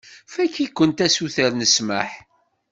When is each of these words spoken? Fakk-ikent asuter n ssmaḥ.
Fakk-ikent 0.33 1.05
asuter 1.05 1.51
n 1.55 1.61
ssmaḥ. 1.67 2.11